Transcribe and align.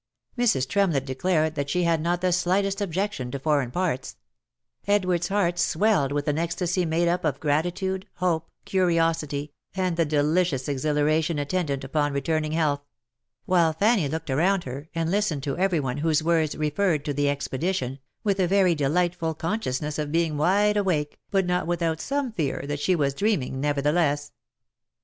Mrs. 0.35 0.67
Tremlett 0.67 1.05
declared 1.05 1.53
that 1.53 1.69
she 1.69 1.83
had 1.83 2.01
not 2.01 2.21
the 2.21 2.31
slightest 2.31 2.81
ob 2.81 2.91
jection 2.91 3.31
to 3.31 3.37
foreign 3.37 3.69
parts; 3.69 4.15
Edward's 4.87 5.27
heart 5.27 5.59
swelled 5.59 6.11
with 6.11 6.27
an 6.27 6.39
ecstasy 6.39 6.85
made 6.87 7.07
up 7.07 7.23
of 7.23 7.39
gratitude, 7.39 8.07
hope, 8.15 8.49
curiosity, 8.65 9.53
and^the 9.77 10.07
delicious 10.07 10.67
exhilaration 10.67 11.37
attendant 11.37 11.83
upon 11.83 12.13
returning 12.13 12.53
health; 12.53 12.81
while 13.45 13.73
Fanny 13.73 14.07
looked 14.09 14.31
around 14.31 14.63
her, 14.63 14.89
and 14.95 15.11
listened 15.11 15.43
to 15.43 15.55
every 15.59 15.79
one 15.79 15.97
whose 15.97 16.23
words 16.23 16.57
referred 16.57 17.05
to 17.05 17.13
the 17.13 17.29
expedition, 17.29 17.99
with 18.23 18.39
a 18.39 18.47
very 18.47 18.73
de 18.73 18.89
lightful 18.89 19.35
consciousness 19.37 19.99
of 19.99 20.11
being 20.11 20.35
wide 20.35 20.77
awake, 20.77 21.19
but 21.29 21.45
not 21.45 21.67
without 21.67 22.01
some 22.01 22.31
fear 22.31 22.63
that 22.65 22.79
she 22.79 22.95
was 22.95 23.13
dreaming, 23.13 23.59
nevertheless. 23.61 24.31